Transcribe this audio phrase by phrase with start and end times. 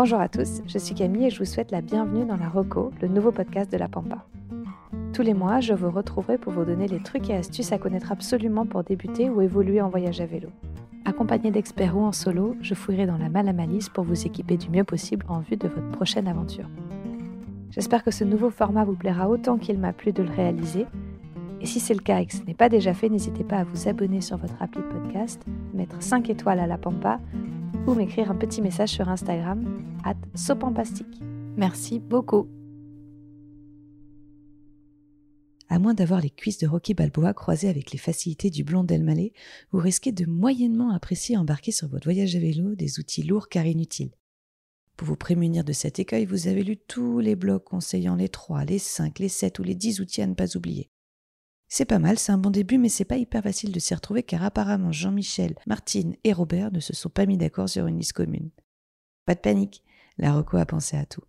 [0.00, 2.92] Bonjour à tous, je suis Camille et je vous souhaite la bienvenue dans la Reco,
[3.02, 4.24] le nouveau podcast de la Pampa.
[5.12, 8.12] Tous les mois, je vous retrouverai pour vous donner les trucs et astuces à connaître
[8.12, 10.50] absolument pour débuter ou évoluer en voyage à vélo.
[11.04, 14.84] Accompagné d'experts ou en solo, je fouillerai dans la malamalise pour vous équiper du mieux
[14.84, 16.68] possible en vue de votre prochaine aventure.
[17.72, 20.86] J'espère que ce nouveau format vous plaira autant qu'il m'a plu de le réaliser.
[21.60, 23.64] Et si c'est le cas et que ce n'est pas déjà fait, n'hésitez pas à
[23.64, 25.44] vous abonner sur votre appli podcast,
[25.74, 27.18] mettre 5 étoiles à la Pampa
[27.88, 31.22] ou m'écrire un petit message sur Instagram, at sopampastique.
[31.56, 32.46] Merci beaucoup.
[35.70, 39.32] À moins d'avoir les cuisses de Rocky Balboa croisées avec les facilités du blond Delmalé,
[39.72, 43.64] vous risquez de moyennement apprécier embarquer sur votre voyage à vélo des outils lourds car
[43.64, 44.12] inutiles.
[44.96, 48.64] Pour vous prémunir de cet écueil, vous avez lu tous les blogs conseillant les 3,
[48.64, 50.90] les 5, les 7 ou les 10 outils à ne pas oublier.
[51.68, 54.22] C'est pas mal, c'est un bon début, mais c'est pas hyper facile de s'y retrouver
[54.22, 58.14] car apparemment Jean-Michel, Martine et Robert ne se sont pas mis d'accord sur une liste
[58.14, 58.50] commune.
[59.26, 59.84] Pas de panique,
[60.16, 61.22] la Rocco a pensé à tout.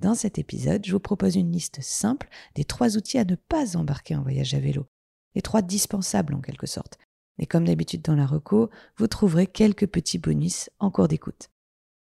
[0.00, 3.76] Dans cet épisode, je vous propose une liste simple des trois outils à ne pas
[3.76, 4.86] embarquer en voyage à vélo.
[5.34, 6.98] Les trois dispensables en quelque sorte.
[7.38, 11.50] Et comme d'habitude dans la reco, vous trouverez quelques petits bonus en cours d'écoute.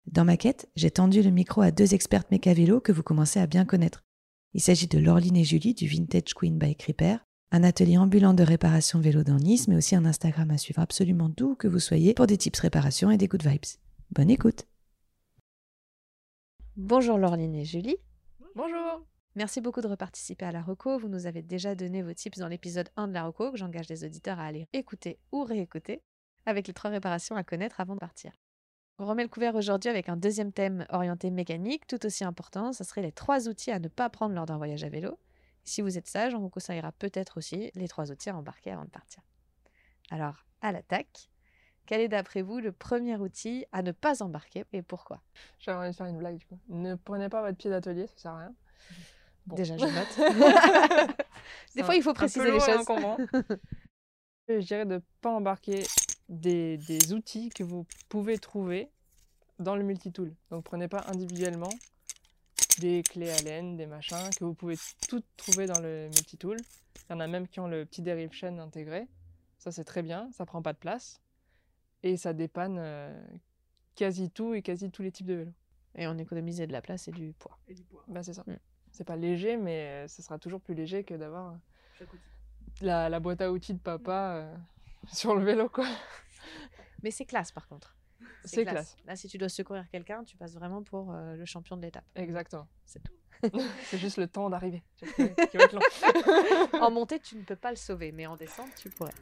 [0.07, 3.41] Dans ma quête, j'ai tendu le micro à deux expertes méca vélo que vous commencez
[3.41, 4.05] à bien connaître.
[4.55, 8.43] Il s'agit de Laureline et Julie du Vintage Queen Bike Repair, un atelier ambulant de
[8.43, 12.15] réparation vélo dans Nice, mais aussi un Instagram à suivre absolument d'où que vous soyez
[12.15, 13.65] pour des tips réparation et des good vibes.
[14.11, 14.67] Bonne écoute!
[16.77, 17.97] Bonjour Laureline et Julie.
[18.55, 19.07] Bonjour.
[19.35, 20.99] Merci beaucoup de reparticiper à la reco.
[20.99, 23.89] Vous nous avez déjà donné vos tips dans l'épisode 1 de la reco que j'engage
[23.89, 26.03] les auditeurs à aller écouter ou réécouter
[26.47, 28.33] avec les trois réparations à connaître avant de partir.
[28.99, 32.83] On remet le couvert aujourd'hui avec un deuxième thème orienté mécanique, tout aussi important, ce
[32.83, 35.19] serait les trois outils à ne pas prendre lors d'un voyage à vélo.
[35.67, 38.85] Si vous êtes sage, on vous conseillera peut-être aussi les trois outils à embarquer avant
[38.85, 39.21] de partir.
[40.11, 41.29] Alors, à l'attaque.
[41.87, 45.23] Quel est d'après vous le premier outil à ne pas embarquer et pourquoi?
[45.59, 46.59] J'aimerais faire une blague du coup.
[46.69, 48.55] Ne prenez pas votre pied d'atelier, ça sert à rien.
[49.47, 51.17] Déjà, je note.
[51.77, 52.85] Des fois, il faut préciser les choses.
[54.49, 55.85] je dirais de ne pas embarquer
[56.29, 58.91] des, des, outils que vous pouvez trouver
[59.61, 60.35] dans le multitool.
[60.51, 61.71] Donc, prenez pas individuellement
[62.79, 64.77] des clés Allen, des machins que vous pouvez
[65.09, 66.57] toutes trouver dans le multitool.
[67.09, 69.07] Il y en a même qui ont le petit dérive chaîne intégré.
[69.59, 71.21] Ça, c'est très bien, ça prend pas de place
[72.03, 73.27] et ça dépanne euh,
[73.95, 75.55] quasi tout et quasi tous les types de vélos.
[75.97, 77.59] Et on économisait de la place et du poids.
[77.69, 78.05] Et du poids.
[78.07, 78.45] Bah, c'est ça.
[78.47, 78.57] Mm.
[78.93, 81.59] C'est pas léger, mais euh, ce sera toujours plus léger que d'avoir
[82.81, 84.57] la, la, boîte à outils de papa euh,
[85.13, 85.89] sur le vélo, quoi.
[87.03, 87.96] Mais c'est classe, par contre.
[88.47, 88.97] C'est classe.
[89.07, 92.05] Là, si tu dois secourir quelqu'un, tu passes vraiment pour le champion de l'étape.
[92.15, 92.67] Exactement.
[92.85, 93.13] C'est tout.
[93.85, 94.83] c'est juste le temps d'arriver.
[96.81, 99.13] en montée, tu ne peux pas le sauver, mais en descente, tu pourrais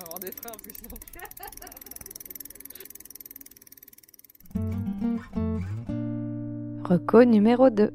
[0.00, 0.72] avoir des freins plus
[6.84, 7.92] Reco numéro 2.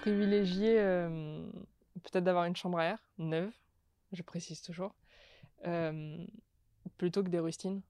[0.00, 1.42] Privilégier euh,
[2.02, 3.52] peut-être d'avoir une chambre à air neuve,
[4.12, 4.94] je précise toujours,
[5.66, 6.24] euh,
[6.96, 7.82] plutôt que des rustines.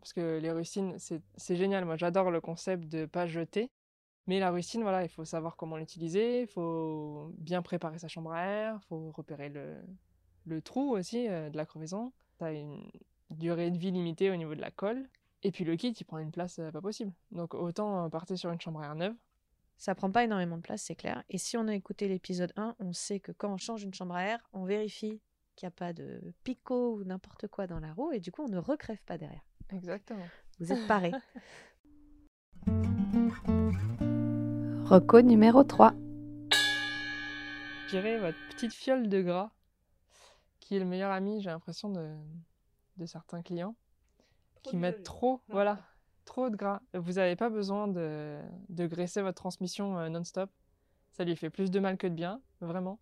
[0.00, 1.84] Parce que les rustines, c'est génial.
[1.84, 3.70] Moi, j'adore le concept de pas jeter.
[4.26, 8.32] Mais la rustine, voilà, il faut savoir comment l'utiliser, il faut bien préparer sa chambre
[8.32, 9.76] à air, il faut repérer le,
[10.46, 12.12] le trou aussi euh, de la crevaison.
[12.38, 12.90] Ça a une
[13.30, 15.08] durée de vie limitée au niveau de la colle.
[15.42, 17.12] Et puis le kit, il prend une place euh, pas possible.
[17.30, 19.14] Donc autant euh, partir sur une chambre à air neuve.
[19.76, 21.22] Ça prend pas énormément de place, c'est clair.
[21.28, 24.14] Et si on a écouté l'épisode 1, on sait que quand on change une chambre
[24.14, 25.20] à air, on vérifie
[25.56, 28.12] qu'il n'y a pas de picot ou n'importe quoi dans la roue.
[28.12, 29.44] Et du coup, on ne recrève pas derrière.
[29.72, 30.26] Exactement.
[30.60, 31.12] Vous êtes parés.
[34.84, 35.94] Reco numéro 3.
[37.86, 39.50] Je dirais votre petite fiole de gras
[40.60, 42.14] qui est le meilleur ami, j'ai l'impression, de,
[42.96, 43.76] de, certains clients
[44.64, 45.78] qui mettent trop, voilà,
[46.24, 46.82] trop de gras.
[46.92, 50.50] Vous n'avez pas besoin de, de, graisser votre transmission euh, non-stop.
[51.12, 52.98] Ça lui fait plus de mal que de bien, vraiment.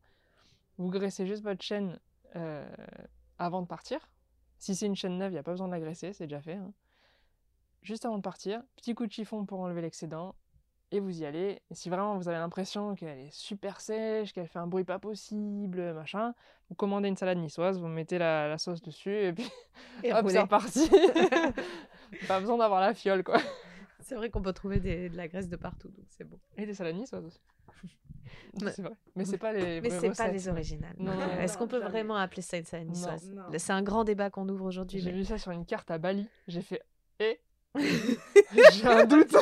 [0.77, 1.99] Vous graissez juste votre chaîne
[2.37, 2.67] euh,
[3.39, 4.09] avant de partir.
[4.59, 6.41] Si c'est une chaîne neuve, il n'y a pas besoin de la graisser, c'est déjà
[6.41, 6.55] fait.
[6.55, 6.73] Hein.
[7.83, 10.35] Juste avant de partir, petit coup de chiffon pour enlever l'excédent,
[10.91, 11.61] et vous y allez.
[11.71, 14.99] Et si vraiment vous avez l'impression qu'elle est super sèche, qu'elle fait un bruit pas
[14.99, 16.35] possible, machin,
[16.69, 19.51] vous commandez une salade niçoise, vous mettez la, sauce dessus et puis
[20.13, 20.89] hop, c'est reparti.
[22.29, 23.39] pas besoin d'avoir la fiole, quoi.
[24.05, 26.39] C'est vrai qu'on peut trouver de la graisse de partout, donc c'est bon.
[26.59, 27.41] Et des salades niçoises aussi.
[28.59, 28.93] c'est vrai.
[29.17, 29.81] Mais c'est pas les.
[29.81, 30.95] Mais c'est pas les originales.
[31.41, 34.67] Est-ce qu'on peut vraiment appeler ça une salade niçoise C'est un grand débat qu'on ouvre
[34.67, 35.01] aujourd'hui.
[35.01, 36.29] J'ai vu ça sur une carte à Bali.
[36.49, 36.83] J'ai fait.
[37.19, 37.41] Et
[38.73, 39.35] J'ai un doute.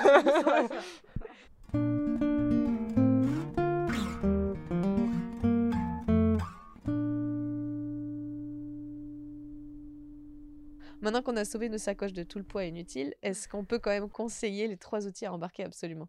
[11.13, 13.91] Maintenant qu'on a sauvé nos sacoches de tout le poids inutile, est-ce qu'on peut quand
[13.91, 16.09] même conseiller les trois outils à embarquer absolument?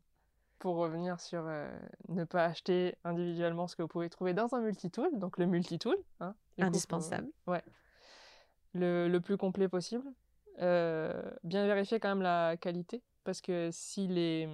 [0.60, 1.70] Pour revenir sur euh,
[2.08, 5.98] ne pas acheter individuellement ce que vous pouvez trouver dans un multitool, donc le multitool.
[6.22, 7.28] Hein, Indispensable.
[7.48, 7.62] ouais.
[8.74, 10.06] Le, le, plus complet possible.
[10.62, 14.48] Euh, bien vérifier quand même la qualité, parce que si les,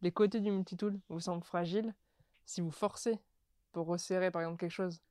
[0.00, 1.94] les côtés du multitool vous semblent fragiles,
[2.46, 3.18] si vous forcez
[3.72, 5.02] pour resserrer par exemple quelque chose,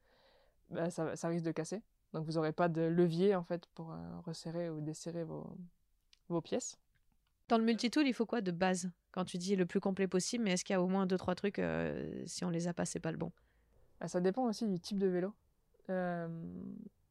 [0.71, 1.83] bah, ça, ça, risque de casser.
[2.13, 3.95] Donc vous n'aurez pas de levier en fait pour euh,
[4.25, 5.57] resserrer ou desserrer vos,
[6.29, 6.77] vos pièces.
[7.49, 8.89] Dans le multitool, il faut quoi de base?
[9.11, 11.17] Quand tu dis le plus complet possible, mais est-ce qu'il y a au moins deux
[11.17, 13.31] trois trucs euh, si on les a pas, c'est pas le bon?
[13.99, 15.33] Ah, Ça dépend aussi du type de vélo.
[15.89, 16.27] Euh,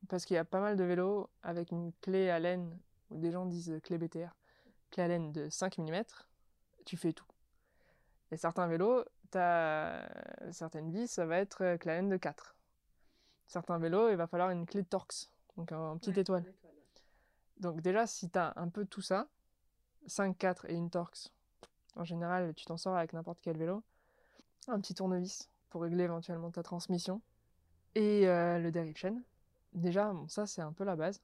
[0.09, 2.79] parce qu'il y a pas mal de vélos avec une clé à laine,
[3.11, 4.35] ou des gens disent clé BTR,
[4.91, 6.03] clé à laine de 5 mm,
[6.85, 7.27] tu fais tout.
[8.31, 9.05] Et certains vélos,
[9.35, 10.09] as
[10.51, 12.57] certaines vis, ça va être clé à laine de 4
[13.53, 16.45] certains vélos, il va falloir une clé de Torx, donc un, petit étoile.
[17.59, 19.29] Donc déjà, si tu as un peu tout ça,
[20.07, 21.31] 5, 4 et une Torx,
[21.95, 23.83] en général, tu t'en sors avec n'importe quel vélo.
[24.69, 27.21] Un petit tournevis pour régler éventuellement ta transmission.
[27.95, 29.23] Et euh, le chaîne.
[29.75, 31.21] Déjà, ça, c'est un peu la base.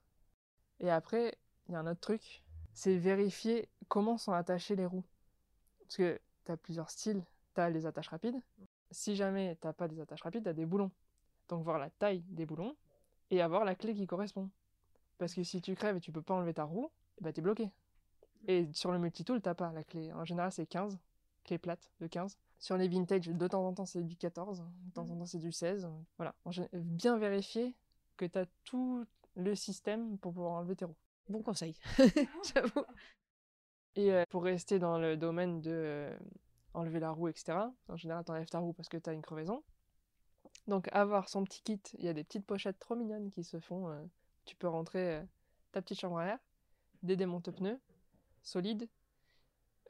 [0.81, 1.39] Et après,
[1.69, 2.45] il y a un autre truc,
[2.75, 5.05] c'est vérifier comment sont attachées les roues.
[5.81, 7.25] Parce que tu as plusieurs styles.
[7.55, 8.41] Tu as les attaches rapides.
[8.91, 10.91] Si jamais tu pas des attaches rapides, tu as des boulons.
[11.49, 12.77] Donc voir la taille des boulons
[13.31, 14.51] et avoir la clé qui correspond.
[15.19, 16.91] Parce que si tu crèves et tu peux pas enlever ta roue,
[17.21, 17.71] bah t'es bloqué.
[18.47, 20.13] Et sur le multitool, t'as pas la clé.
[20.13, 20.99] En général, c'est 15,
[21.45, 22.39] clé plate de 15.
[22.61, 25.39] Sur les vintage, de temps en temps, c'est du 14, de temps en temps, c'est
[25.39, 25.89] du 16.
[26.17, 26.35] Voilà.
[26.73, 27.75] Bien vérifier
[28.17, 29.05] que tu as tout
[29.35, 30.97] le système pour pouvoir enlever tes roues.
[31.29, 31.75] Bon conseil,
[32.55, 32.85] j'avoue.
[33.95, 36.19] Et euh, pour rester dans le domaine de euh,
[36.75, 37.59] enlever la roue, etc.,
[37.89, 39.63] en général, t'enlèves ta roue parce que tu as une crevaison.
[40.69, 43.59] Donc avoir son petit kit, il y a des petites pochettes trop mignonnes qui se
[43.59, 43.89] font.
[43.89, 44.05] Euh,
[44.45, 45.23] tu peux rentrer euh,
[45.73, 46.39] ta petite chambre à air,
[47.03, 47.81] des démonte-pneus
[48.43, 48.89] solides.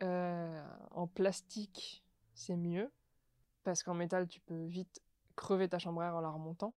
[0.02, 2.04] Euh, en plastique,
[2.34, 2.92] c'est mieux
[3.64, 5.02] parce qu'en métal, tu peux vite
[5.34, 6.72] crever ta chambre à air en la remontant.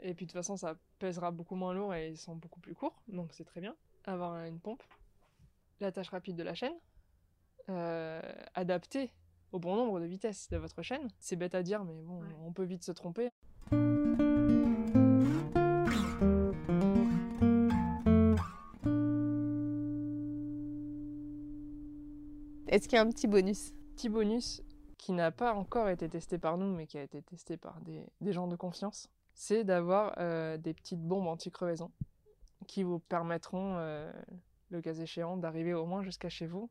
[0.00, 2.74] Et puis de toute façon, ça pèsera beaucoup moins lourd et ils sont beaucoup plus
[2.74, 3.74] courts, donc c'est très bien.
[4.04, 4.84] Avoir une pompe,
[5.80, 6.76] l'attache rapide de la chaîne,
[8.54, 9.10] adaptée
[9.52, 11.08] au bon nombre de vitesses de votre chaîne.
[11.18, 13.30] C'est bête à dire, mais bon, on peut vite se tromper.
[22.68, 23.72] Est-ce qu'il y a un petit bonus?
[23.96, 24.62] Petit bonus
[24.98, 28.32] qui n'a pas encore été testé par nous, mais qui a été testé par des,
[28.32, 31.90] gens de confiance, c'est d'avoir euh, des petites bombes anti-crevaison
[32.66, 34.12] qui vous permettront, euh,
[34.70, 36.68] le cas échéant, d'arriver au moins jusqu'à chez vous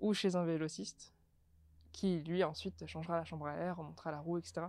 [0.00, 1.15] ou chez un vélociste
[1.96, 4.66] qui lui ensuite changera la chambre à air, remontera la roue, etc.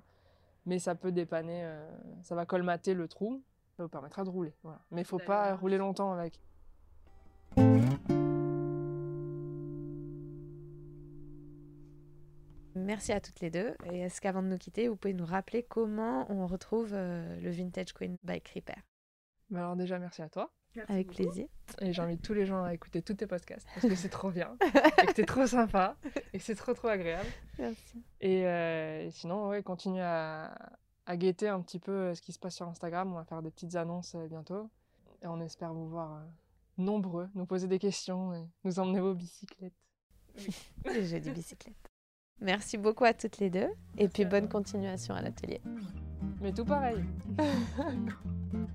[0.66, 1.86] Mais ça peut dépanner, euh,
[2.24, 3.44] ça va colmater le trou,
[3.76, 4.54] ça vous permettra de rouler.
[4.92, 6.40] Mais il faut pas rouler longtemps avec.
[12.76, 13.76] Merci à toutes les deux.
[13.92, 17.52] Et est-ce qu'avant de nous quitter, vous pouvez nous rappeler comment on retrouve euh, le
[17.52, 18.78] Vintage Queen by Creeper?
[19.50, 20.54] Bah Alors déjà, merci à toi.
[20.88, 21.48] Avec plaisir.
[21.82, 24.56] Et j'invite tous les gens à écouter tous tes podcasts parce que c'est trop bien
[25.04, 25.96] et que t'es trop sympa
[26.34, 27.30] et que c'est trop trop agréable.
[27.60, 28.04] Merci.
[28.22, 30.56] Et, euh, sinon, ouais, continue à,
[31.06, 33.12] à, guetter un petit peu euh, ce qui se passe sur Instagram.
[33.12, 34.70] On va faire des petites annonces euh, bientôt
[35.22, 36.22] et on espère vous voir
[36.78, 39.74] nombreux, nous poser des questions et nous emmener vos bicyclettes.
[40.86, 41.76] Oui, j'ai des bicyclettes.
[42.40, 45.60] Merci beaucoup à toutes les deux et puis bonne continuation à l'atelier.
[46.40, 47.04] Mais tout pareil.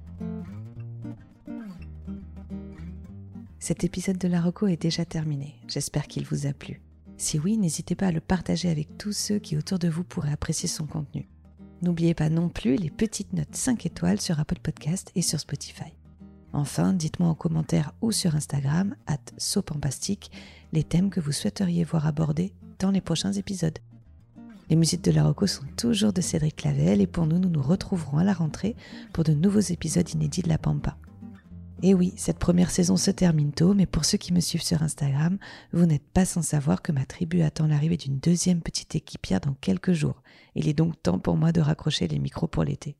[3.63, 5.55] Cet épisode de la Rocco est déjà terminé.
[5.69, 6.83] J'espère qu'il vous a plu.
[7.17, 10.33] Si oui, n'hésitez pas à le partager avec tous ceux qui autour de vous pourraient
[10.33, 11.29] apprécier son contenu.
[11.81, 15.95] N'oubliez pas non plus les petites notes 5 étoiles sur Apple Podcast et sur Spotify.
[16.53, 20.33] Enfin, dites-moi en commentaire ou sur Instagram, at sopampastique,
[20.73, 23.79] les thèmes que vous souhaiteriez voir abordés dans les prochains épisodes.
[24.71, 27.63] Les musiques de la Rocco sont toujours de Cédric Clavel et pour nous, nous nous
[27.63, 28.75] retrouverons à la rentrée
[29.13, 30.97] pour de nouveaux épisodes inédits de la Pampa.
[31.85, 34.85] Et oui, cette première saison se termine tôt, mais pour ceux qui me suivent sur
[34.85, 35.39] Instagram,
[35.73, 39.55] vous n'êtes pas sans savoir que ma tribu attend l'arrivée d'une deuxième petite équipière dans
[39.55, 40.23] quelques jours.
[40.55, 42.97] Il est donc temps pour moi de raccrocher les micros pour l'été.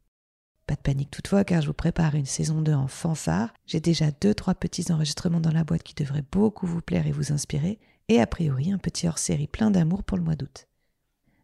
[0.67, 3.55] Pas de panique toutefois, car je vous prépare une saison 2 en fanfare.
[3.67, 7.13] J'ai déjà deux, trois petits enregistrements dans la boîte qui devraient beaucoup vous plaire et
[7.13, 10.67] vous inspirer, et a priori un petit hors-série plein d'amour pour le mois d'août.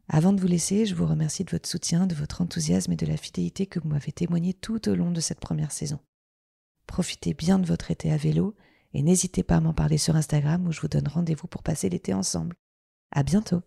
[0.09, 3.07] Avant de vous laisser, je vous remercie de votre soutien, de votre enthousiasme et de
[3.07, 6.01] la fidélité que vous m'avez témoigné tout au long de cette première saison.
[6.89, 8.57] Profitez bien de votre été à vélo
[8.95, 11.89] et n'hésitez pas à m'en parler sur Instagram où je vous donne rendez-vous pour passer
[11.89, 12.57] l'été ensemble.
[13.13, 13.63] À bientôt!